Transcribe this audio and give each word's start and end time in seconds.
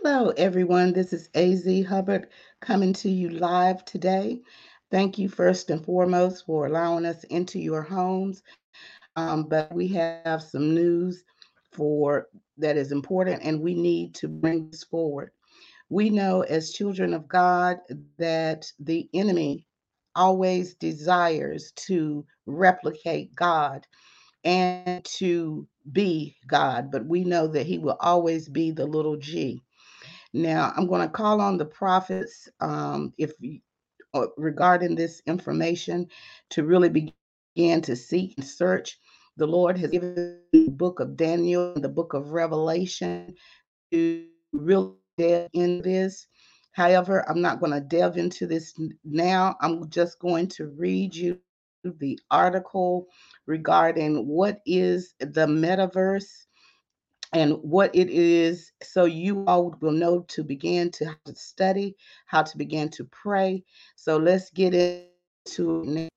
Hello, 0.00 0.30
everyone. 0.36 0.92
This 0.92 1.12
is 1.12 1.28
AZ 1.34 1.66
Hubbard 1.86 2.28
coming 2.60 2.92
to 2.94 3.10
you 3.10 3.30
live 3.30 3.84
today. 3.84 4.40
Thank 4.92 5.18
you, 5.18 5.28
first 5.28 5.70
and 5.70 5.84
foremost, 5.84 6.46
for 6.46 6.66
allowing 6.66 7.04
us 7.04 7.24
into 7.24 7.58
your 7.58 7.82
homes. 7.82 8.42
Um, 9.16 9.44
but 9.48 9.74
we 9.74 9.88
have 9.88 10.42
some 10.42 10.74
news 10.74 11.24
for 11.72 12.28
that 12.58 12.76
is 12.76 12.92
important, 12.92 13.42
and 13.42 13.60
we 13.60 13.74
need 13.74 14.14
to 14.16 14.28
bring 14.28 14.70
this 14.70 14.84
forward. 14.84 15.32
We 15.90 16.10
know, 16.10 16.42
as 16.42 16.72
children 16.72 17.12
of 17.12 17.26
God, 17.28 17.78
that 18.18 18.70
the 18.78 19.08
enemy 19.14 19.66
always 20.14 20.74
desires 20.74 21.72
to 21.88 22.24
replicate 22.46 23.34
God 23.34 23.86
and 24.44 25.04
to 25.04 25.66
be 25.92 26.36
God, 26.46 26.92
but 26.92 27.06
we 27.06 27.24
know 27.24 27.48
that 27.48 27.66
he 27.66 27.78
will 27.78 27.96
always 28.00 28.48
be 28.48 28.70
the 28.70 28.86
little 28.86 29.16
g. 29.16 29.60
Now, 30.34 30.72
I'm 30.76 30.86
going 30.86 31.02
to 31.02 31.08
call 31.08 31.40
on 31.40 31.58
the 31.58 31.64
prophets 31.66 32.48
um, 32.60 33.12
if 33.18 33.32
uh, 34.14 34.26
regarding 34.36 34.94
this 34.94 35.22
information 35.26 36.06
to 36.50 36.64
really 36.64 36.88
begin 36.88 37.82
to 37.82 37.96
seek 37.96 38.34
and 38.36 38.46
search. 38.46 38.98
The 39.36 39.46
Lord 39.46 39.78
has 39.78 39.90
given 39.90 40.40
the 40.52 40.68
book 40.68 41.00
of 41.00 41.16
Daniel 41.16 41.72
and 41.74 41.84
the 41.84 41.88
book 41.88 42.14
of 42.14 42.32
Revelation 42.32 43.34
to 43.92 44.26
really 44.52 44.94
delve 45.16 45.48
in 45.52 45.82
this. 45.82 46.26
However, 46.72 47.28
I'm 47.28 47.40
not 47.40 47.60
going 47.60 47.72
to 47.72 47.80
delve 47.80 48.16
into 48.16 48.46
this 48.46 48.74
now. 49.04 49.56
I'm 49.60 49.88
just 49.90 50.18
going 50.18 50.48
to 50.48 50.68
read 50.68 51.14
you 51.14 51.40
the 51.84 52.18
article 52.30 53.06
regarding 53.46 54.26
what 54.26 54.60
is 54.66 55.14
the 55.20 55.46
metaverse 55.46 56.46
and 57.32 57.52
what 57.62 57.94
it 57.94 58.08
is 58.08 58.72
so 58.82 59.04
you 59.04 59.44
all 59.46 59.76
will 59.80 59.92
know 59.92 60.20
to 60.28 60.42
begin 60.42 60.90
to, 60.90 61.14
study 61.34 61.94
how 62.26 62.42
to 62.42 62.56
begin 62.56 62.88
to 62.88 63.04
pray. 63.04 63.62
So 63.96 64.16
let's 64.16 64.50
get 64.50 64.74
into 64.74 65.84
it 65.86 66.08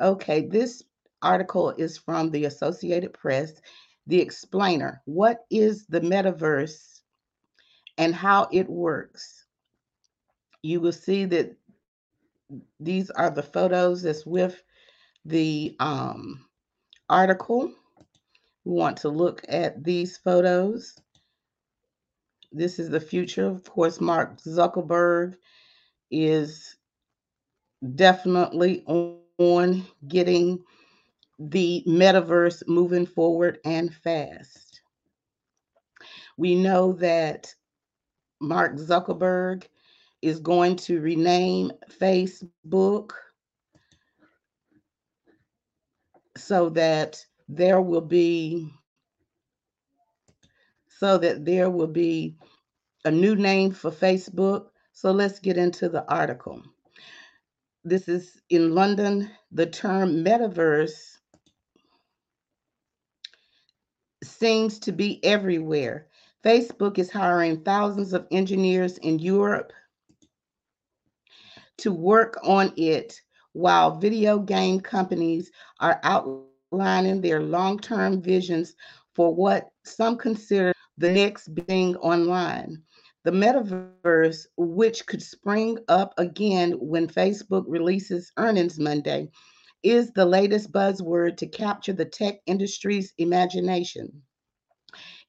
okay 0.00 0.46
this 0.46 0.82
article 1.22 1.70
is 1.78 1.96
from 1.96 2.30
the 2.30 2.44
associated 2.44 3.14
press 3.14 3.54
the 4.06 4.20
explainer 4.20 5.00
what 5.06 5.46
is 5.50 5.86
the 5.86 6.00
metaverse 6.00 6.96
and 7.98 8.14
how 8.14 8.48
it 8.52 8.68
works? 8.68 9.44
You 10.62 10.80
will 10.80 10.92
see 10.92 11.24
that 11.26 11.56
these 12.80 13.10
are 13.10 13.30
the 13.30 13.42
photos 13.42 14.02
that's 14.02 14.26
with 14.26 14.62
the 15.24 15.76
um, 15.80 16.46
article 17.08 17.72
we 18.66 18.72
want 18.72 18.96
to 18.96 19.08
look 19.08 19.44
at 19.48 19.84
these 19.84 20.16
photos. 20.16 20.98
This 22.50 22.80
is 22.80 22.90
the 22.90 22.98
future. 22.98 23.46
Of 23.46 23.62
course, 23.64 24.00
Mark 24.00 24.40
Zuckerberg 24.42 25.36
is 26.10 26.76
definitely 27.94 28.82
on 28.88 29.86
getting 30.08 30.64
the 31.38 31.84
metaverse 31.86 32.66
moving 32.66 33.06
forward 33.06 33.60
and 33.64 33.94
fast. 33.94 34.80
We 36.36 36.56
know 36.56 36.92
that 36.94 37.54
Mark 38.40 38.74
Zuckerberg 38.78 39.62
is 40.22 40.40
going 40.40 40.74
to 40.76 41.00
rename 41.00 41.70
Facebook 42.00 43.12
so 46.36 46.68
that 46.70 47.24
there 47.48 47.80
will 47.80 48.00
be 48.00 48.70
so 50.88 51.18
that 51.18 51.44
there 51.44 51.70
will 51.70 51.86
be 51.86 52.36
a 53.04 53.10
new 53.10 53.36
name 53.36 53.70
for 53.70 53.90
Facebook. 53.90 54.66
So 54.92 55.12
let's 55.12 55.38
get 55.38 55.58
into 55.58 55.88
the 55.88 56.04
article. 56.10 56.62
This 57.84 58.08
is 58.08 58.40
in 58.48 58.74
London. 58.74 59.30
The 59.52 59.66
term 59.66 60.24
metaverse 60.24 61.18
seems 64.24 64.78
to 64.80 64.92
be 64.92 65.22
everywhere. 65.24 66.08
Facebook 66.44 66.98
is 66.98 67.10
hiring 67.10 67.62
thousands 67.62 68.12
of 68.12 68.26
engineers 68.30 68.98
in 68.98 69.18
Europe 69.18 69.72
to 71.78 71.92
work 71.92 72.38
on 72.42 72.72
it, 72.76 73.20
while 73.52 73.98
video 73.98 74.38
game 74.38 74.80
companies 74.80 75.50
are 75.80 76.00
outlining 76.72 77.32
their 77.32 77.42
long 77.42 77.96
term 77.96 78.22
visions 78.22 78.74
for 79.14 79.34
what 79.34 79.70
some 79.84 80.16
consider 80.18 80.86
the 80.98 81.12
next 81.12 81.66
being 81.66 81.96
online. 81.96 82.82
The 83.24 83.32
metaverse, 83.32 84.46
which 84.56 85.06
could 85.06 85.22
spring 85.22 85.78
up 85.88 86.14
again 86.18 86.72
when 86.72 87.08
Facebook 87.08 87.64
releases 87.66 88.32
earnings 88.36 88.78
Monday, 88.78 89.28
is 89.82 90.12
the 90.12 90.24
latest 90.26 90.72
buzzword 90.72 91.36
to 91.38 91.46
capture 91.46 91.92
the 91.92 92.04
tech 92.06 92.40
industry's 92.46 93.14
imagination. 93.18 94.22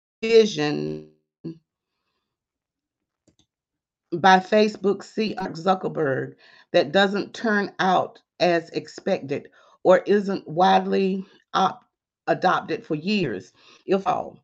by 4.14 4.40
Facebook 4.40 4.98
CEO 5.00 5.36
Zuckerberg 5.56 6.36
that 6.72 6.92
doesn't 6.92 7.34
turn 7.34 7.72
out 7.80 8.20
as 8.40 8.70
expected 8.72 9.50
or 9.84 10.00
isn't 10.06 10.48
widely 10.48 11.26
op- 11.54 11.86
adopted 12.28 12.86
for 12.86 12.96
years, 12.96 13.54
if 13.86 14.06
all. 14.08 14.38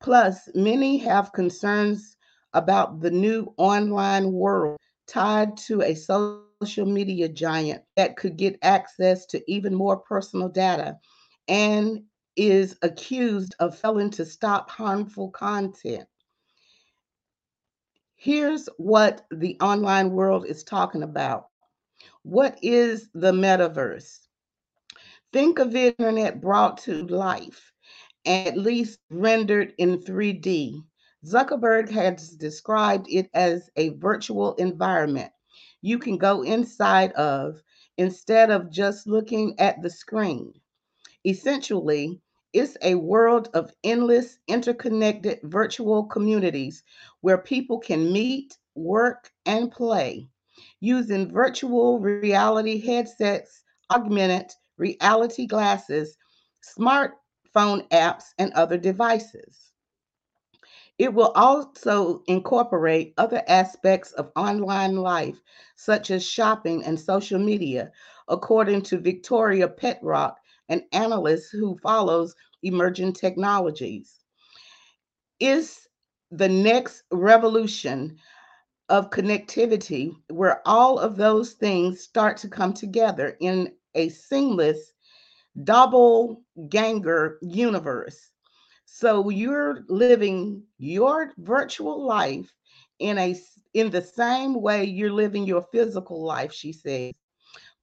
Plus, 0.00 0.48
many 0.54 0.98
have 0.98 1.32
concerns 1.32 2.16
about 2.54 3.00
the 3.00 3.10
new 3.10 3.52
online 3.56 4.32
world 4.32 4.78
tied 5.06 5.56
to 5.56 5.82
a 5.82 5.94
social 5.94 6.46
media 6.46 7.28
giant 7.28 7.82
that 7.96 8.16
could 8.16 8.36
get 8.36 8.58
access 8.62 9.26
to 9.26 9.42
even 9.50 9.74
more 9.74 9.96
personal 9.96 10.48
data 10.48 10.98
and 11.48 12.02
is 12.36 12.76
accused 12.82 13.54
of 13.60 13.78
failing 13.78 14.10
to 14.10 14.24
stop 14.24 14.70
harmful 14.70 15.30
content. 15.30 16.04
Here's 18.22 18.68
what 18.76 19.26
the 19.32 19.58
online 19.60 20.12
world 20.12 20.46
is 20.46 20.62
talking 20.62 21.02
about. 21.02 21.48
What 22.22 22.56
is 22.62 23.08
the 23.14 23.32
metaverse? 23.32 24.28
Think 25.32 25.58
of 25.58 25.74
it, 25.74 25.96
internet 25.98 26.40
brought 26.40 26.78
to 26.82 27.04
life, 27.08 27.72
at 28.24 28.56
least 28.56 29.00
rendered 29.10 29.74
in 29.76 29.98
3D. 29.98 30.84
Zuckerberg 31.26 31.90
has 31.90 32.28
described 32.36 33.08
it 33.10 33.28
as 33.34 33.68
a 33.74 33.88
virtual 33.88 34.54
environment 34.54 35.32
you 35.80 35.98
can 35.98 36.16
go 36.16 36.42
inside 36.42 37.10
of 37.14 37.60
instead 37.98 38.52
of 38.52 38.70
just 38.70 39.08
looking 39.08 39.58
at 39.58 39.82
the 39.82 39.90
screen. 39.90 40.52
Essentially, 41.26 42.20
it's 42.52 42.76
a 42.82 42.94
world 42.94 43.48
of 43.54 43.72
endless, 43.84 44.38
interconnected 44.48 45.40
virtual 45.42 46.04
communities 46.04 46.82
where 47.20 47.38
people 47.38 47.78
can 47.78 48.12
meet, 48.12 48.58
work, 48.74 49.30
and 49.46 49.70
play 49.70 50.28
using 50.80 51.32
virtual 51.32 51.98
reality 52.00 52.66
headsets, 52.68 53.50
augmented 53.78 54.40
reality 54.76 55.46
glasses, 55.46 56.16
smartphone 56.62 57.88
apps, 57.90 58.24
and 58.38 58.52
other 58.52 58.76
devices. 58.78 59.72
It 60.98 61.14
will 61.14 61.32
also 61.34 62.22
incorporate 62.26 63.14
other 63.16 63.42
aspects 63.48 64.12
of 64.12 64.30
online 64.36 64.96
life, 64.96 65.40
such 65.76 66.10
as 66.10 66.24
shopping 66.24 66.84
and 66.84 66.98
social 66.98 67.38
media, 67.38 67.92
according 68.28 68.82
to 68.82 68.98
Victoria 68.98 69.68
Petrock, 69.68 70.36
an 70.72 70.88
analyst 70.92 71.52
who 71.52 71.78
follows 71.82 72.36
emerging 72.62 73.14
technologies. 73.14 74.24
Is 75.40 75.88
the 76.30 76.48
next 76.48 77.04
revolution 77.12 78.18
of 78.88 79.10
connectivity 79.10 80.12
where 80.28 80.60
all 80.66 80.98
of 80.98 81.16
those 81.16 81.52
things 81.52 82.02
start 82.02 82.36
to 82.38 82.48
come 82.48 82.74
together 82.74 83.36
in 83.40 83.72
a 83.94 84.08
seamless 84.10 84.92
double 85.64 86.42
ganger 86.68 87.38
universe 87.42 88.32
so 88.86 89.28
you're 89.30 89.84
living 89.88 90.64
your 90.78 91.32
virtual 91.38 92.04
life 92.06 92.54
in 92.98 93.18
a 93.18 93.36
in 93.74 93.90
the 93.90 94.02
same 94.02 94.60
way 94.60 94.84
you're 94.84 95.12
living 95.12 95.44
your 95.46 95.62
physical 95.72 96.24
life, 96.24 96.52
she 96.52 96.72
says. 96.72 97.12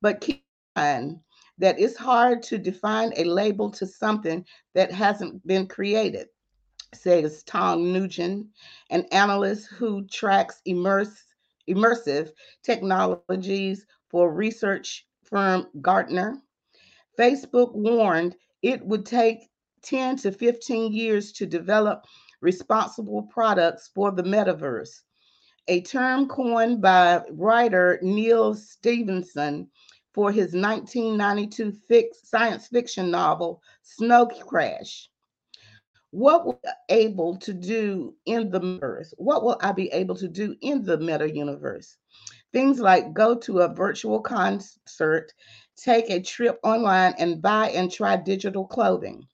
But 0.01 0.21
keep 0.21 0.45
in 0.47 0.63
mind 0.63 1.19
that 1.59 1.79
it's 1.79 1.97
hard 1.97 2.41
to 2.43 2.57
define 2.57 3.13
a 3.17 3.25
label 3.25 3.69
to 3.69 3.85
something 3.85 4.43
that 4.73 4.91
hasn't 4.91 5.45
been 5.45 5.67
created, 5.67 6.27
says 6.93 7.43
Tom 7.43 7.93
Nugent, 7.93 8.47
an 8.89 9.05
analyst 9.11 9.67
who 9.67 10.05
tracks 10.07 10.61
immerse, 10.65 11.25
immersive 11.69 12.31
technologies 12.63 13.85
for 14.09 14.33
research 14.33 15.05
firm 15.23 15.67
Gartner. 15.81 16.41
Facebook 17.17 17.75
warned 17.75 18.35
it 18.61 18.83
would 18.85 19.05
take 19.05 19.49
10 19.83 20.17
to 20.17 20.31
15 20.31 20.93
years 20.93 21.31
to 21.33 21.45
develop 21.45 22.05
responsible 22.41 23.23
products 23.23 23.89
for 23.93 24.11
the 24.11 24.23
metaverse, 24.23 25.01
a 25.67 25.81
term 25.81 26.27
coined 26.27 26.81
by 26.81 27.21
writer 27.31 27.99
Neal 28.01 28.55
Stephenson 28.55 29.69
for 30.19 30.33
his 30.33 30.51
1992 30.53 31.71
fix, 31.87 32.27
science 32.29 32.67
fiction 32.67 33.09
novel 33.09 33.63
Snow 33.83 34.25
Crash. 34.25 35.09
What 36.11 36.45
will 36.45 36.59
I 36.65 36.73
be 36.89 36.93
able 37.05 37.37
to 37.37 37.53
do 37.53 38.13
in 38.25 38.49
the 38.49 38.59
metaverse? 38.59 39.13
What 39.15 39.45
will 39.45 39.57
I 39.61 39.71
be 39.71 39.87
able 39.93 40.15
to 40.17 40.27
do 40.27 40.57
in 40.59 40.83
the 40.83 40.97
meta 40.97 41.33
universe? 41.33 41.95
Things 42.51 42.81
like 42.81 43.13
go 43.13 43.33
to 43.33 43.59
a 43.59 43.73
virtual 43.73 44.19
concert, 44.19 45.31
take 45.77 46.09
a 46.09 46.19
trip 46.19 46.59
online, 46.63 47.13
and 47.17 47.41
buy 47.41 47.69
and 47.69 47.89
try 47.89 48.17
digital 48.17 48.67
clothing. 48.67 49.25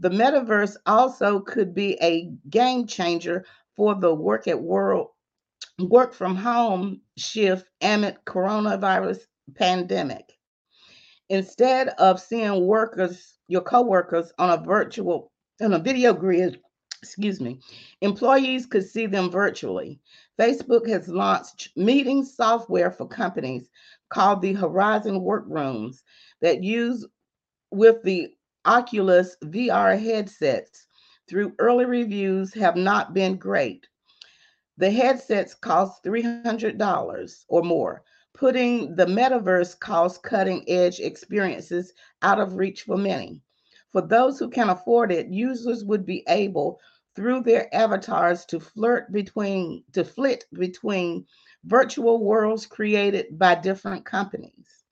The 0.00 0.10
metaverse 0.10 0.76
also 0.86 1.38
could 1.38 1.72
be 1.72 1.96
a 2.02 2.32
game 2.50 2.88
changer 2.88 3.44
for 3.76 3.94
the 3.94 4.12
work 4.12 4.48
at 4.48 4.60
world 4.60 5.10
work 5.78 6.14
from 6.14 6.34
home 6.34 7.00
shift 7.16 7.68
amid 7.82 8.16
coronavirus 8.24 9.18
pandemic. 9.54 10.38
Instead 11.28 11.88
of 11.98 12.20
seeing 12.20 12.66
workers, 12.66 13.38
your 13.48 13.62
coworkers 13.62 14.32
on 14.38 14.50
a 14.50 14.62
virtual 14.62 15.32
on 15.60 15.72
a 15.72 15.78
video 15.78 16.12
grid, 16.12 16.60
excuse 17.02 17.40
me, 17.40 17.60
employees 18.00 18.66
could 18.66 18.84
see 18.84 19.06
them 19.06 19.30
virtually. 19.30 20.00
Facebook 20.38 20.86
has 20.88 21.08
launched 21.08 21.70
meeting 21.76 22.24
software 22.24 22.90
for 22.90 23.06
companies 23.06 23.68
called 24.10 24.42
the 24.42 24.52
Horizon 24.52 25.22
Workrooms 25.22 26.02
that 26.40 26.62
use 26.62 27.06
with 27.70 28.02
the 28.02 28.34
Oculus 28.64 29.36
VR 29.44 29.98
headsets 30.00 30.86
through 31.28 31.54
early 31.58 31.84
reviews 31.84 32.52
have 32.54 32.76
not 32.76 33.14
been 33.14 33.36
great. 33.36 33.88
The 34.76 34.90
headsets 34.90 35.54
cost 35.54 36.04
$300 36.04 37.44
or 37.48 37.62
more, 37.62 38.02
putting 38.36 38.94
the 38.94 39.06
metaverse 39.06 39.78
cost 39.80 40.22
cutting 40.22 40.62
edge 40.68 41.00
experiences 41.00 41.92
out 42.22 42.38
of 42.38 42.56
reach 42.56 42.82
for 42.82 42.98
many. 42.98 43.40
For 43.92 44.02
those 44.02 44.38
who 44.38 44.50
can 44.50 44.68
afford 44.68 45.10
it, 45.10 45.28
users 45.28 45.84
would 45.84 46.04
be 46.04 46.22
able 46.28 46.78
through 47.14 47.40
their 47.40 47.74
avatars 47.74 48.44
to 48.44 48.60
flirt 48.60 49.10
between 49.10 49.82
to 49.92 50.04
flit 50.04 50.44
between 50.52 51.24
virtual 51.64 52.22
worlds 52.22 52.66
created 52.66 53.38
by 53.38 53.54
different 53.54 54.04
companies. 54.04 54.84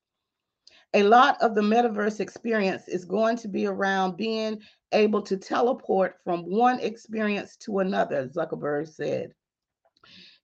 A 0.95 1.03
lot 1.03 1.37
of 1.43 1.55
the 1.55 1.61
metaverse 1.61 2.21
experience 2.21 2.89
is 2.89 3.05
going 3.05 3.37
to 3.39 3.49
be 3.49 3.67
around 3.67 4.17
being 4.17 4.61
able 4.93 5.21
to 5.23 5.37
teleport 5.37 6.17
from 6.25 6.45
one 6.45 6.81
experience 6.81 7.57
to 7.57 7.81
another, 7.81 8.27
Zuckerberg 8.29 8.89
said. 8.89 9.35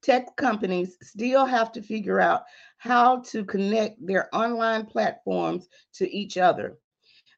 Tech 0.02 0.34
companies 0.36 0.96
still 1.02 1.44
have 1.44 1.72
to 1.72 1.82
figure 1.82 2.20
out 2.20 2.44
how 2.78 3.20
to 3.20 3.44
connect 3.44 4.04
their 4.04 4.34
online 4.34 4.86
platforms 4.86 5.68
to 5.94 6.10
each 6.10 6.38
other. 6.38 6.78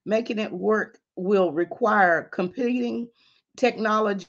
Making 0.04 0.38
it 0.38 0.52
work 0.52 0.98
will 1.16 1.52
require 1.52 2.30
competing 2.32 3.08
technology 3.56 4.26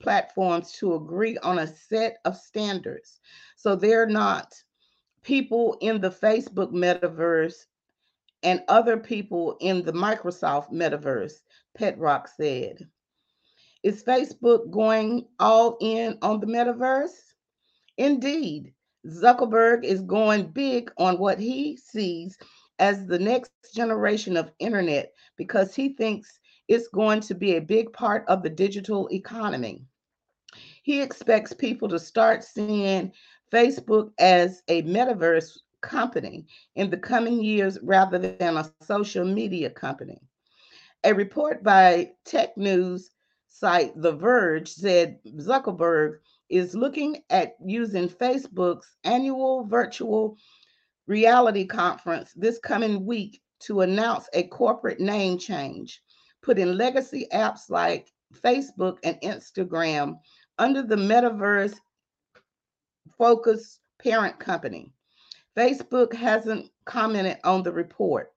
platforms 0.00 0.72
to 0.72 0.94
agree 0.94 1.38
on 1.38 1.60
a 1.60 1.66
set 1.66 2.18
of 2.24 2.36
standards. 2.36 3.20
So 3.56 3.74
they're 3.76 4.06
not 4.06 4.54
people 5.22 5.78
in 5.80 6.00
the 6.00 6.10
Facebook 6.10 6.72
metaverse 6.72 7.64
and 8.42 8.62
other 8.68 8.96
people 8.96 9.56
in 9.60 9.82
the 9.84 9.92
Microsoft 9.92 10.72
metaverse, 10.72 11.34
Petrock 11.78 12.28
said. 12.28 12.88
Is 13.82 14.02
Facebook 14.02 14.70
going 14.70 15.26
all 15.38 15.78
in 15.80 16.18
on 16.22 16.40
the 16.40 16.46
metaverse? 16.46 17.29
Indeed, 18.00 18.72
Zuckerberg 19.06 19.84
is 19.84 20.00
going 20.00 20.52
big 20.52 20.90
on 20.96 21.18
what 21.18 21.38
he 21.38 21.76
sees 21.76 22.38
as 22.78 23.06
the 23.06 23.18
next 23.18 23.52
generation 23.74 24.38
of 24.38 24.52
internet 24.58 25.12
because 25.36 25.74
he 25.74 25.90
thinks 25.90 26.40
it's 26.66 26.88
going 26.88 27.20
to 27.20 27.34
be 27.34 27.56
a 27.56 27.60
big 27.60 27.92
part 27.92 28.24
of 28.26 28.42
the 28.42 28.48
digital 28.48 29.06
economy. 29.12 29.84
He 30.82 31.02
expects 31.02 31.52
people 31.52 31.90
to 31.90 31.98
start 31.98 32.42
seeing 32.42 33.12
Facebook 33.52 34.12
as 34.18 34.62
a 34.68 34.82
metaverse 34.84 35.58
company 35.82 36.46
in 36.76 36.88
the 36.88 36.96
coming 36.96 37.44
years 37.44 37.78
rather 37.82 38.18
than 38.18 38.56
a 38.56 38.72
social 38.80 39.26
media 39.26 39.68
company. 39.68 40.22
A 41.04 41.12
report 41.12 41.62
by 41.62 42.12
tech 42.24 42.56
news 42.56 43.10
site 43.50 43.92
The 44.00 44.12
Verge 44.12 44.68
said 44.68 45.18
Zuckerberg 45.36 46.18
is 46.48 46.74
looking 46.74 47.22
at 47.30 47.56
using 47.64 48.08
Facebook's 48.08 48.96
annual 49.04 49.64
virtual 49.64 50.36
reality 51.06 51.66
conference 51.66 52.32
this 52.34 52.58
coming 52.58 53.04
week 53.04 53.42
to 53.60 53.82
announce 53.82 54.28
a 54.32 54.44
corporate 54.44 55.00
name 55.00 55.36
change, 55.36 56.00
putting 56.42 56.74
legacy 56.74 57.26
apps 57.32 57.68
like 57.68 58.10
Facebook 58.32 58.98
and 59.02 59.20
Instagram 59.20 60.18
under 60.58 60.82
the 60.82 60.96
metaverse 60.96 61.74
focus 63.18 63.80
parent 64.02 64.38
company. 64.38 64.92
Facebook 65.56 66.14
hasn't 66.14 66.70
commented 66.84 67.38
on 67.44 67.62
the 67.62 67.72
report. 67.72 68.32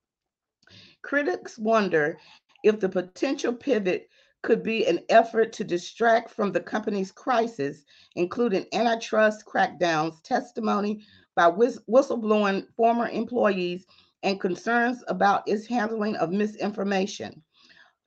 Critics 1.04 1.58
wonder 1.58 2.18
if 2.64 2.80
the 2.80 2.90
potential 2.90 3.54
pivot 3.54 4.10
could 4.44 4.62
be 4.62 4.86
an 4.86 5.00
effort 5.10 5.54
to 5.54 5.64
distract 5.64 6.30
from 6.30 6.52
the 6.52 6.60
company's 6.60 7.12
crisis, 7.12 7.86
including 8.16 8.66
antitrust 8.74 9.46
crackdowns, 9.46 10.22
testimony 10.22 11.04
by 11.36 11.50
whistleblowing 11.50 12.68
former 12.76 13.08
employees 13.08 13.88
and 14.22 14.40
concerns 14.40 15.04
about 15.08 15.48
its 15.48 15.66
handling 15.66 16.16
of 16.18 16.32
misinformation. 16.32 17.42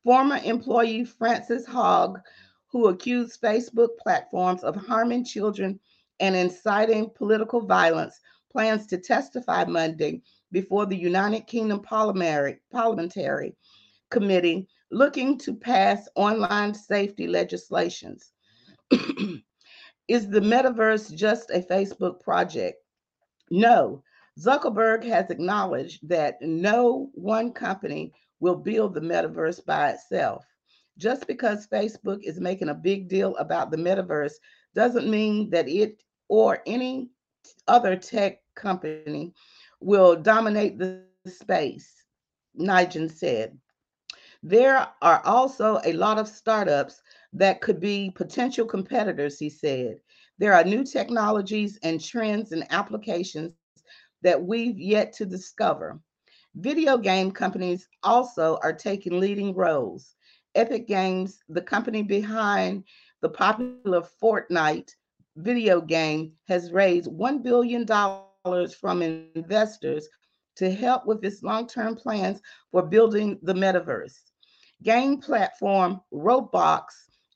Former 0.04 0.38
employee 0.44 1.04
Frances 1.04 1.66
Hogg, 1.66 2.20
who 2.68 2.88
accused 2.88 3.40
Facebook 3.40 3.96
platforms 4.02 4.62
of 4.62 4.76
harming 4.76 5.24
children 5.24 5.80
and 6.20 6.36
inciting 6.36 7.10
political 7.16 7.62
violence, 7.62 8.20
plans 8.52 8.86
to 8.86 8.98
testify 8.98 9.64
Monday 9.64 10.22
before 10.52 10.86
the 10.86 10.96
United 10.96 11.46
Kingdom 11.46 11.80
Parliamentary 11.80 13.56
Committee 14.10 14.68
looking 14.96 15.36
to 15.36 15.54
pass 15.54 16.08
online 16.14 16.72
safety 16.72 17.26
legislations. 17.26 18.32
Is 20.08 20.30
the 20.30 20.40
metaverse 20.40 21.14
just 21.14 21.50
a 21.50 21.60
Facebook 21.60 22.22
project? 22.22 22.78
No, 23.50 24.02
Zuckerberg 24.40 25.04
has 25.04 25.28
acknowledged 25.28 26.08
that 26.08 26.40
no 26.40 27.10
one 27.12 27.52
company 27.52 28.14
will 28.40 28.56
build 28.56 28.94
the 28.94 29.00
metaverse 29.00 29.62
by 29.66 29.90
itself. 29.90 30.46
Just 30.96 31.26
because 31.26 31.66
Facebook 31.66 32.20
is 32.22 32.40
making 32.40 32.70
a 32.70 32.74
big 32.74 33.06
deal 33.06 33.36
about 33.36 33.70
the 33.70 33.76
metaverse 33.76 34.34
doesn't 34.74 35.10
mean 35.10 35.50
that 35.50 35.68
it 35.68 36.02
or 36.28 36.62
any 36.66 37.10
other 37.68 37.96
tech 37.96 38.38
company 38.54 39.34
will 39.80 40.16
dominate 40.16 40.78
the 40.78 41.02
space, 41.26 42.02
Nigel 42.54 43.10
said. 43.10 43.58
There 44.48 44.86
are 45.02 45.20
also 45.24 45.80
a 45.84 45.92
lot 45.94 46.18
of 46.18 46.28
startups 46.28 47.02
that 47.32 47.60
could 47.60 47.80
be 47.80 48.12
potential 48.14 48.64
competitors, 48.64 49.40
he 49.40 49.50
said. 49.50 49.98
There 50.38 50.54
are 50.54 50.62
new 50.62 50.84
technologies 50.84 51.80
and 51.82 52.00
trends 52.00 52.52
and 52.52 52.64
applications 52.70 53.54
that 54.22 54.40
we've 54.40 54.78
yet 54.78 55.12
to 55.14 55.26
discover. 55.26 55.98
Video 56.54 56.96
game 56.96 57.32
companies 57.32 57.88
also 58.04 58.60
are 58.62 58.72
taking 58.72 59.18
leading 59.18 59.52
roles. 59.52 60.14
Epic 60.54 60.86
Games, 60.86 61.40
the 61.48 61.60
company 61.60 62.04
behind 62.04 62.84
the 63.22 63.30
popular 63.30 64.06
Fortnite 64.22 64.92
video 65.34 65.80
game, 65.80 66.30
has 66.46 66.70
raised 66.70 67.10
$1 67.10 67.42
billion 67.42 67.84
from 68.68 69.02
investors 69.02 70.08
to 70.54 70.70
help 70.70 71.04
with 71.04 71.24
its 71.24 71.42
long 71.42 71.66
term 71.66 71.96
plans 71.96 72.40
for 72.70 72.82
building 72.82 73.40
the 73.42 73.52
metaverse. 73.52 74.20
Game 74.82 75.18
platform 75.18 76.00
Roblox 76.12 76.84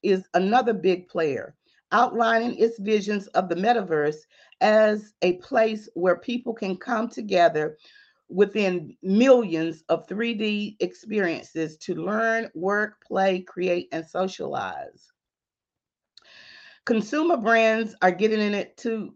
is 0.02 0.24
another 0.34 0.72
big 0.74 1.08
player 1.08 1.54
outlining 1.92 2.56
its 2.56 2.78
visions 2.78 3.26
of 3.28 3.48
the 3.48 3.54
metaverse 3.54 4.18
as 4.60 5.14
a 5.22 5.34
place 5.38 5.88
where 5.94 6.18
people 6.18 6.52
can 6.54 6.76
come 6.76 7.08
together 7.08 7.76
within 8.28 8.96
millions 9.02 9.82
of 9.88 10.06
3D 10.06 10.76
experiences 10.80 11.76
to 11.78 11.94
learn, 11.94 12.48
work, 12.54 13.02
play, 13.04 13.40
create, 13.40 13.88
and 13.90 14.06
socialize. 14.06 15.10
Consumer 16.86 17.36
brands 17.36 17.94
are 18.02 18.12
getting 18.12 18.40
in 18.40 18.54
it 18.54 18.76
too. 18.76 19.14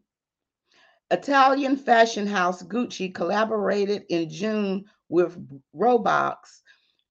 Italian 1.10 1.76
fashion 1.76 2.26
house 2.26 2.62
Gucci 2.62 3.14
collaborated 3.14 4.04
in 4.08 4.28
June 4.28 4.84
with 5.08 5.38
Roblox 5.76 6.62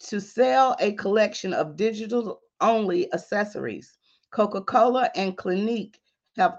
to 0.04 0.20
sell 0.20 0.76
a 0.80 0.94
collection 0.94 1.54
of 1.54 1.76
digital 1.76 2.42
only 2.62 3.12
accessories. 3.14 3.98
Coca 4.32 4.62
Cola 4.62 5.10
and 5.16 5.38
Clinique 5.38 6.00
have 6.38 6.58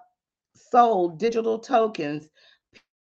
sold 0.55 1.19
digital 1.19 1.59
tokens 1.59 2.29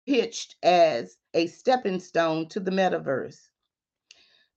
pitched 0.06 0.56
as 0.62 1.16
a 1.34 1.46
stepping 1.46 2.00
stone 2.00 2.48
to 2.48 2.60
the 2.60 2.70
metaverse. 2.70 3.38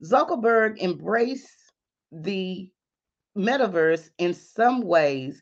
Zuckerberg 0.03 0.79
embraced 0.79 1.71
the 2.11 2.69
metaverse 3.37 4.09
in 4.17 4.33
some 4.33 4.81
ways 4.81 5.41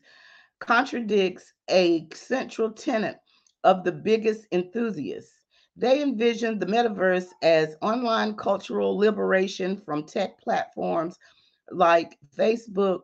contradicts 0.60 1.52
a 1.70 2.06
central 2.14 2.70
tenet 2.70 3.18
of 3.64 3.84
the 3.84 3.92
biggest 3.92 4.46
enthusiasts. 4.52 5.35
They 5.76 6.02
envisioned 6.02 6.60
the 6.60 6.66
metaverse 6.66 7.28
as 7.42 7.76
online 7.82 8.34
cultural 8.36 8.96
liberation 8.96 9.76
from 9.76 10.04
tech 10.04 10.40
platforms 10.40 11.18
like 11.70 12.18
Facebook 12.36 13.02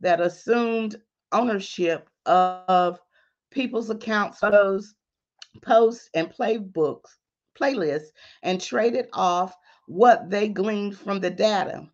that 0.00 0.20
assumed 0.20 0.96
ownership 1.32 2.08
of 2.26 2.80
people's 3.50 3.66
accounts, 3.66 4.16
photos, 4.38 4.94
posts, 5.62 6.08
and 6.14 6.30
playbooks, 6.30 7.18
playlists, 7.54 8.08
and 8.42 8.60
traded 8.60 9.06
off 9.12 9.54
what 9.86 10.30
they 10.30 10.48
gleaned 10.48 10.96
from 10.96 11.20
the 11.20 11.30
data. 11.30 11.86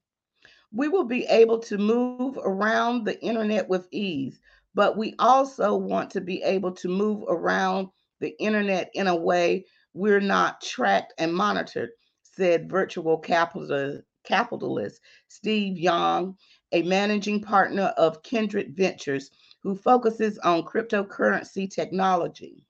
We 0.73 0.89
will 0.89 1.05
be 1.05 1.27
able 1.27 1.59
to 1.61 1.77
move 1.79 2.39
around 2.45 3.05
the 3.05 3.21
internet 3.21 3.69
with 3.69 3.89
ease, 3.91 4.41
but 4.75 4.97
we 4.97 5.15
also 5.19 5.75
want 5.77 6.11
to 6.11 6.21
be 6.21 6.43
able 6.43 6.73
to 6.73 6.89
move 6.89 7.25
around 7.29 7.89
the 8.21 8.39
internet 8.41 8.91
in 8.95 9.09
a 9.09 9.17
way 9.17 9.65
we're 9.95 10.21
not 10.21 10.61
tracked 10.61 11.15
and 11.19 11.35
monitored, 11.35 11.91
said 12.23 12.71
virtual 12.71 13.19
capital, 13.19 14.01
capitalist 14.25 15.01
Steve 15.29 15.79
Young, 15.79 16.37
a 16.73 16.83
managing 16.83 17.41
partner 17.41 17.93
of 17.97 18.23
Kindred 18.23 18.77
Ventures, 18.77 19.31
who 19.63 19.75
focuses 19.75 20.39
on 20.39 20.63
cryptocurrency 20.63 21.71
technology. 21.71 22.65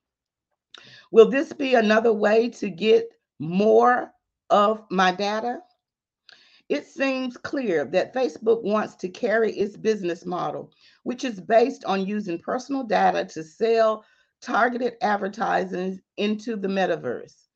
Will 1.11 1.29
this 1.29 1.53
be 1.53 1.75
another 1.75 2.13
way 2.13 2.49
to 2.51 2.71
get 2.71 3.09
more 3.39 4.13
of 4.49 4.85
my 4.91 5.13
data? 5.13 5.59
It 6.69 6.87
seems 6.87 7.37
clear 7.37 7.85
that 7.87 8.15
Facebook 8.15 8.63
wants 8.63 8.95
to 8.97 9.09
carry 9.09 9.53
its 9.53 9.77
business 9.77 10.25
model, 10.25 10.73
which 11.03 11.25
is 11.25 11.41
based 11.41 11.85
on 11.85 12.07
using 12.07 12.39
personal 12.39 12.85
data 12.85 13.25
to 13.25 13.43
sell 13.43 14.05
targeted 14.41 14.95
advertising 15.03 16.01
into 16.17 16.57
the 16.57 16.69
metaverse. 16.69 17.47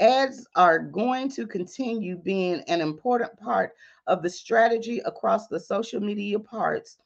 Ads 0.00 0.46
are 0.54 0.78
going 0.78 1.30
to 1.30 1.46
continue 1.46 2.16
being 2.16 2.62
an 2.68 2.80
important 2.80 3.38
part 3.38 3.72
of 4.06 4.22
the 4.22 4.30
strategy 4.30 4.98
across 5.00 5.46
the 5.48 5.58
social 5.58 6.00
media 6.00 6.38
parts 6.38 6.98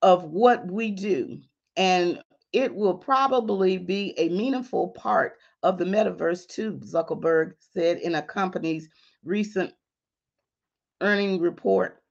of 0.00 0.24
what 0.24 0.66
we 0.66 0.90
do. 0.90 1.38
And 1.76 2.22
it 2.52 2.74
will 2.74 2.94
probably 2.94 3.78
be 3.78 4.14
a 4.16 4.28
meaningful 4.28 4.88
part 4.88 5.38
of 5.62 5.76
the 5.76 5.84
metaverse, 5.84 6.46
too, 6.46 6.80
Zuckerberg 6.84 7.54
said 7.58 7.98
in 7.98 8.14
a 8.14 8.22
company's 8.22 8.88
recent 9.24 9.72
earning 11.00 11.40
report. 11.40 12.02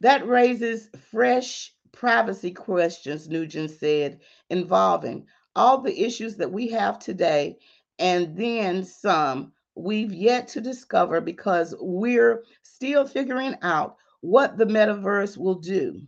That 0.00 0.26
raises 0.26 0.88
fresh 1.10 1.74
privacy 1.98 2.52
questions, 2.52 3.28
Nugent 3.28 3.72
said, 3.72 4.20
involving 4.50 5.26
all 5.56 5.80
the 5.80 6.00
issues 6.04 6.36
that 6.36 6.52
we 6.52 6.68
have 6.68 7.00
today 7.00 7.58
and 7.98 8.36
then 8.36 8.84
some 8.84 9.52
we've 9.74 10.12
yet 10.12 10.46
to 10.48 10.60
discover 10.60 11.20
because 11.20 11.74
we're 11.80 12.44
still 12.62 13.04
figuring 13.04 13.56
out 13.62 13.96
what 14.20 14.56
the 14.56 14.64
metaverse 14.64 15.36
will 15.36 15.56
do. 15.56 16.00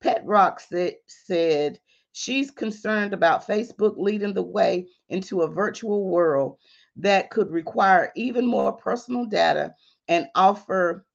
Petrock 0.00 0.58
said, 0.58 0.94
said 1.06 1.78
she's 2.12 2.50
concerned 2.50 3.14
about 3.14 3.46
Facebook 3.46 3.94
leading 3.96 4.34
the 4.34 4.42
way 4.42 4.88
into 5.08 5.42
a 5.42 5.50
virtual 5.50 6.08
world 6.08 6.56
that 6.96 7.30
could 7.30 7.50
require 7.52 8.10
even 8.16 8.44
more 8.44 8.72
personal 8.72 9.24
data 9.24 9.72
and 10.08 10.26
offer 10.34 11.06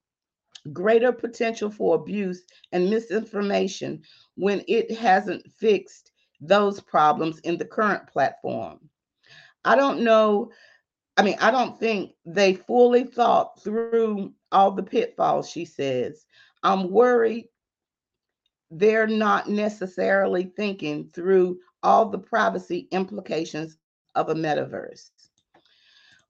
greater 0.71 1.11
potential 1.11 1.69
for 1.69 1.95
abuse 1.95 2.43
and 2.71 2.89
misinformation 2.89 4.01
when 4.35 4.63
it 4.67 4.91
hasn't 4.91 5.51
fixed 5.51 6.11
those 6.39 6.79
problems 6.79 7.39
in 7.39 7.57
the 7.57 7.65
current 7.65 8.07
platform. 8.07 8.79
I 9.65 9.75
don't 9.75 10.01
know. 10.01 10.51
I 11.17 11.23
mean, 11.23 11.37
I 11.39 11.51
don't 11.51 11.79
think 11.79 12.13
they 12.25 12.53
fully 12.53 13.03
thought 13.03 13.61
through 13.63 14.33
all 14.51 14.71
the 14.71 14.83
pitfalls, 14.83 15.49
she 15.49 15.65
says. 15.65 16.25
I'm 16.63 16.89
worried 16.91 17.49
they're 18.71 19.07
not 19.07 19.49
necessarily 19.49 20.51
thinking 20.55 21.09
through 21.13 21.59
all 21.83 22.09
the 22.09 22.17
privacy 22.17 22.87
implications 22.91 23.77
of 24.15 24.29
a 24.29 24.35
metaverse. 24.35 25.11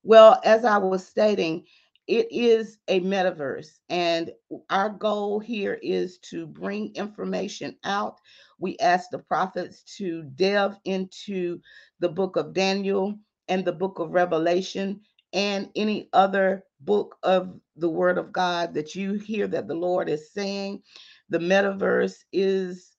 Well, 0.03 0.41
as 0.43 0.65
I 0.65 0.77
was 0.77 1.07
stating, 1.07 1.65
it 2.07 2.27
is 2.31 2.79
a 2.87 3.01
metaverse, 3.01 3.79
and 3.89 4.31
our 4.69 4.89
goal 4.89 5.39
here 5.39 5.79
is 5.81 6.19
to 6.31 6.47
bring 6.47 6.95
information 6.95 7.77
out. 7.83 8.19
We 8.59 8.77
ask 8.79 9.09
the 9.11 9.19
prophets 9.19 9.83
to 9.97 10.23
delve 10.23 10.77
into 10.85 11.59
the 11.99 12.09
book 12.09 12.35
of 12.35 12.53
Daniel 12.53 13.15
and 13.47 13.65
the 13.65 13.73
book 13.73 13.99
of 13.99 14.11
Revelation 14.11 15.01
and 15.33 15.69
any 15.75 16.09
other 16.13 16.65
book 16.81 17.17
of 17.23 17.59
the 17.77 17.89
Word 17.89 18.17
of 18.17 18.33
God 18.33 18.73
that 18.75 18.95
you 18.95 19.13
hear 19.13 19.47
that 19.47 19.67
the 19.67 19.75
Lord 19.75 20.09
is 20.09 20.31
saying. 20.33 20.83
The 21.29 21.39
metaverse 21.39 22.15
is 22.33 22.91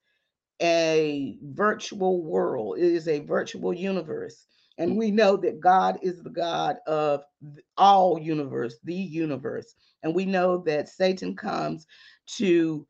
a 0.63 1.37
virtual 1.43 2.23
world, 2.25 2.79
it 2.79 2.85
is 2.85 3.09
a 3.09 3.21
virtual 3.21 3.75
universe. 3.75 4.47
And 4.79 4.97
we 4.97 5.11
know 5.11 5.37
that 5.37 5.61
God 5.61 5.99
is 6.03 6.23
the 6.23 6.31
God 6.31 6.77
of 6.87 7.23
all 7.77 8.19
universe, 8.19 8.77
the 8.85 8.95
universe. 8.95 9.75
And 10.03 10.15
we 10.15 10.27
know 10.27 10.59
that 10.67 10.89
Satan 10.89 11.37
comes 11.37 11.87
to 12.39 12.87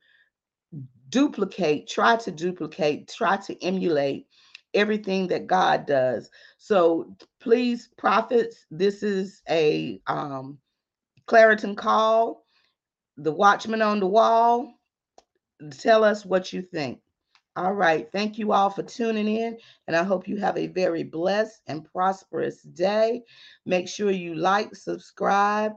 duplicate, 1.10 1.88
try 1.88 2.16
to 2.16 2.30
duplicate, 2.30 3.08
try 3.08 3.36
to 3.36 3.62
emulate 3.62 4.26
everything 4.72 5.28
that 5.28 5.46
God 5.46 5.86
does. 5.86 6.30
So 6.58 7.14
please, 7.40 7.90
prophets, 7.96 8.66
this 8.70 9.02
is 9.02 9.42
a 9.48 10.00
um, 10.06 10.58
Clarion 11.26 11.76
call, 11.76 12.44
the 13.16 13.32
watchman 13.32 13.82
on 13.82 14.00
the 14.00 14.06
wall. 14.06 14.74
Tell 15.78 16.02
us 16.02 16.24
what 16.24 16.52
you 16.52 16.62
think. 16.62 16.98
All 17.56 17.72
right. 17.72 18.10
Thank 18.10 18.38
you 18.38 18.52
all 18.52 18.68
for 18.70 18.82
tuning 18.82 19.28
in. 19.28 19.58
And 19.86 19.94
I 19.96 20.02
hope 20.02 20.26
you 20.26 20.36
have 20.38 20.56
a 20.56 20.66
very 20.66 21.04
blessed 21.04 21.60
and 21.68 21.84
prosperous 21.84 22.62
day. 22.62 23.22
Make 23.64 23.88
sure 23.88 24.10
you 24.10 24.34
like, 24.34 24.74
subscribe, 24.74 25.72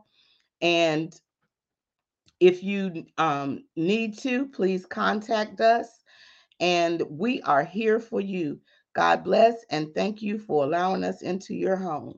and 0.62 1.14
if 2.40 2.64
you 2.64 3.06
um, 3.18 3.64
need 3.76 4.18
to, 4.20 4.48
please 4.48 4.86
contact 4.86 5.62
us. 5.62 5.88
And 6.60 7.04
we 7.10 7.42
are 7.44 7.64
here 7.64 8.00
for 8.00 8.22
you. 8.22 8.60
God 8.94 9.24
bless 9.24 9.64
and 9.70 9.94
thank 9.94 10.22
you 10.22 10.40
for 10.40 10.64
allowing 10.64 11.04
us 11.04 11.22
into 11.22 11.54
your 11.54 11.76
home. 11.76 12.18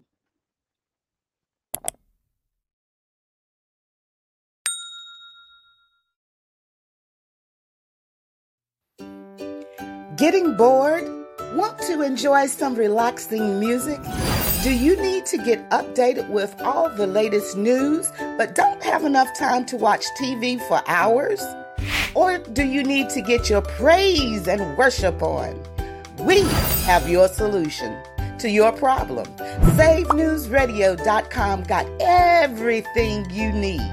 Getting 10.20 10.56
bored? 10.58 11.08
Want 11.54 11.80
to 11.84 12.02
enjoy 12.02 12.48
some 12.48 12.76
relaxing 12.76 13.58
music? 13.58 14.02
Do 14.64 14.74
you 14.74 15.02
need 15.02 15.26
to 15.28 15.38
get 15.38 15.70
updated 15.70 16.28
with 16.28 16.54
all 16.60 16.90
the 16.90 17.08
latest 17.08 17.56
news 17.56 18.12
but 18.38 18.54
don't 18.54 18.84
have 18.84 19.06
enough 19.06 19.30
time 19.38 19.66
to 19.68 19.78
watch 19.78 20.04
TV 20.20 20.60
for 20.68 20.82
hours? 20.88 21.42
Or 22.16 22.38
do 22.38 22.66
you 22.66 22.84
need 22.84 23.08
to 23.12 23.22
get 23.22 23.50
your 23.50 23.62
praise 23.62 24.46
and 24.50 24.78
worship 24.78 25.24
on? 25.24 25.58
We 26.18 26.42
have 26.84 27.08
your 27.08 27.30
solution 27.30 27.98
to 28.40 28.50
your 28.50 28.74
problem. 28.74 29.26
SaveNewsRadio.com 29.78 31.64
got 31.64 31.86
everything 32.02 33.26
you 33.30 33.54
need. 33.54 33.90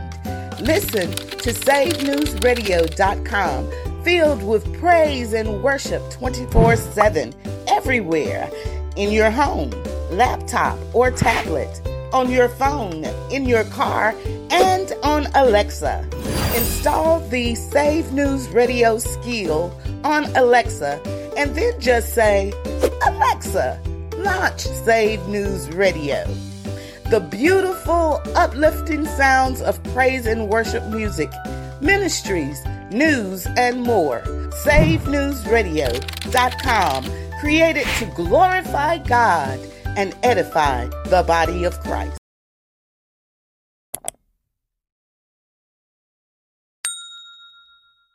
Listen 0.60 1.08
to 1.12 1.52
SaveNewsRadio.com 1.52 3.85
filled 4.06 4.44
with 4.44 4.72
praise 4.78 5.32
and 5.32 5.64
worship 5.64 6.00
24 6.12 6.76
7 6.76 7.34
everywhere 7.66 8.48
in 8.94 9.10
your 9.10 9.32
home, 9.32 9.68
laptop, 10.12 10.78
or 10.94 11.10
tablet, 11.10 11.80
on 12.12 12.30
your 12.30 12.48
phone, 12.48 13.04
in 13.32 13.44
your 13.44 13.64
car, 13.64 14.14
and 14.52 14.92
on 15.02 15.26
Alexa. 15.34 16.08
Install 16.54 17.18
the 17.30 17.56
Save 17.56 18.12
News 18.12 18.48
Radio 18.50 18.96
skill 18.98 19.76
on 20.04 20.26
Alexa 20.36 21.00
and 21.36 21.52
then 21.56 21.78
just 21.80 22.14
say, 22.14 22.52
Alexa, 23.08 23.80
launch 24.18 24.60
Save 24.60 25.26
News 25.26 25.68
Radio. 25.70 26.24
the 27.10 27.18
beautiful, 27.18 28.22
uplifting 28.36 29.04
sounds 29.04 29.60
of 29.62 29.82
praise 29.92 30.26
and 30.26 30.48
worship 30.48 30.84
music, 30.92 31.30
ministries, 31.80 32.64
news, 32.96 33.46
and 33.56 33.82
more. 33.82 34.22
SaveNewsRadio.com, 34.64 37.04
created 37.40 37.86
to 37.98 38.06
glorify 38.06 38.98
God 38.98 39.60
and 39.96 40.14
edify 40.22 40.86
the 41.06 41.24
body 41.26 41.64
of 41.64 41.80
Christ. 41.80 42.16